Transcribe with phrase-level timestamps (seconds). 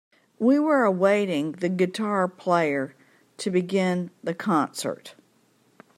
[0.39, 2.95] We were awaiting the guitar player
[3.37, 5.13] to begin the concert.